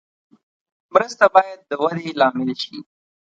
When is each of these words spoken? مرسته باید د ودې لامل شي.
مرسته 0.93 1.25
باید 1.35 1.59
د 1.69 1.71
ودې 1.81 2.09
لامل 2.19 2.49
شي. 2.63 2.77